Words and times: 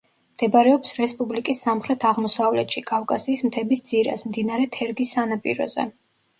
მდებარეობს 0.35 0.95
რესპუბლიკის 0.99 1.61
სამხრეთ-აღმოსავლეთში 1.65 2.83
კავკასიის 2.89 3.47
მთების 3.51 3.87
ძირას, 3.93 4.27
მდინარე 4.33 4.69
თერგის 4.81 5.17
სანაპიროზე. 5.21 5.91